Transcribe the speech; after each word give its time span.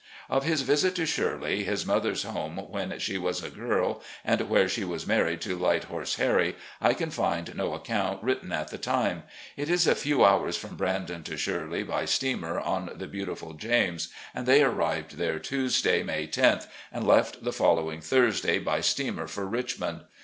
Of 0.31 0.45
his 0.45 0.61
visit 0.63 0.95
to 0.95 1.05
"Shirley," 1.05 1.63
his 1.63 1.85
mother's 1.85 2.23
home 2.23 2.57
when 2.71 2.97
she 2.97 3.19
was 3.19 3.43
a 3.43 3.51
girl, 3.51 4.01
and 4.25 4.41
where 4.49 4.67
she 4.67 4.83
was 4.83 5.05
married 5.05 5.41
to 5.41 5.55
"Light 5.55 5.83
Horse 5.83 6.15
Harry," 6.15 6.55
I 6.81 6.95
can 6.95 7.11
find 7.11 7.55
no 7.55 7.77
accoimt 7.77 8.23
■written 8.23 8.51
at 8.51 8.69
the 8.69 8.79
time. 8.79 9.21
It 9.55 9.69
is 9.69 9.85
a 9.85 9.93
few 9.93 10.25
hours 10.25 10.57
from 10.57 10.75
"Brandon" 10.75 11.21
to 11.25 11.37
"Shirley" 11.37 11.83
by 11.83 12.05
steamer 12.05 12.59
on 12.59 12.85
THE 12.87 12.93
SOUTHERN 12.93 12.97
TRIP 12.97 13.11
405 13.11 13.11
the 13.11 13.15
beautiful 13.15 13.53
James, 13.53 14.07
and 14.33 14.47
they 14.47 14.63
arrived 14.63 15.17
there 15.17 15.37
Tuesday, 15.37 16.01
May 16.01 16.27
loth, 16.35 16.65
and 16.91 17.05
left 17.05 17.43
the 17.43 17.53
following 17.53 17.99
Thiusday 17.99 18.57
by 18.65 18.81
steamer 18.81 19.27
for 19.27 19.45
Richmond. 19.45 19.99